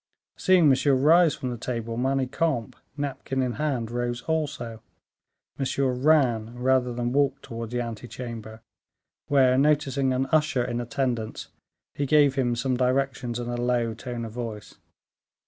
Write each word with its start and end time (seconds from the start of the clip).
Seeing 0.35 0.67
Monsieur 0.67 0.95
rise 0.95 1.35
from 1.35 1.51
the 1.51 1.59
table, 1.59 1.95
Manicamp, 1.95 2.73
napkin 2.97 3.43
in 3.43 3.53
hand, 3.61 3.91
rose 3.91 4.23
also. 4.23 4.81
Monsieur 5.59 5.91
ran 5.91 6.57
rather 6.57 6.91
than 6.91 7.13
walked, 7.13 7.43
towards 7.43 7.71
the 7.71 7.81
ante 7.81 8.07
chamber, 8.07 8.61
where, 9.27 9.59
noticing 9.59 10.11
an 10.11 10.25
usher 10.31 10.65
in 10.65 10.81
attendance, 10.81 11.49
he 11.93 12.07
gave 12.07 12.33
him 12.33 12.55
some 12.55 12.75
directions 12.75 13.37
in 13.37 13.47
a 13.47 13.61
low 13.61 13.93
tone 13.93 14.25
of 14.25 14.31
voice. 14.31 14.73